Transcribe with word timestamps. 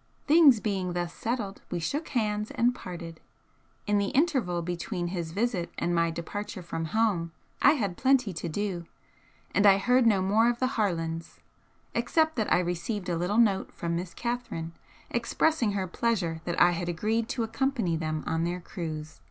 '"Things 0.26 0.60
being 0.60 0.92
thus 0.92 1.14
settled, 1.14 1.62
we 1.70 1.78
shook 1.78 2.08
hands 2.08 2.50
and 2.50 2.74
parted. 2.74 3.20
In 3.86 3.96
the 3.96 4.08
interval 4.10 4.60
between 4.60 5.06
his 5.06 5.32
visit 5.32 5.72
and 5.78 5.94
my 5.94 6.10
departure 6.10 6.60
from 6.62 6.84
home 6.84 7.32
I 7.62 7.70
had 7.72 7.96
plenty 7.96 8.34
to 8.34 8.50
do, 8.50 8.84
and 9.54 9.64
I 9.64 9.78
heard 9.78 10.06
no 10.06 10.20
more 10.20 10.50
of 10.50 10.58
the 10.58 10.72
Harlands, 10.76 11.40
except 11.94 12.36
that 12.36 12.52
I 12.52 12.58
received 12.58 13.08
a 13.08 13.16
little 13.16 13.38
note 13.38 13.72
from 13.72 13.96
Miss 13.96 14.12
Catherine 14.12 14.74
expressing 15.08 15.72
her 15.72 15.86
pleasure 15.86 16.42
that 16.44 16.60
I 16.60 16.72
had 16.72 16.90
agreed 16.90 17.26
to 17.30 17.42
accompany 17.42 17.96
them 17.96 18.24
on 18.26 18.44
their 18.44 18.60
cruise. 18.60 19.22